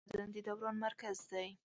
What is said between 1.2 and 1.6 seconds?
دی.